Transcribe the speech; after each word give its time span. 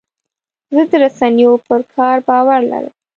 زه 0.73 0.81
د 0.89 0.93
رسنیو 1.03 1.53
پر 1.67 1.81
کار 1.93 2.17
باور 2.27 2.59
لرم. 2.71 2.93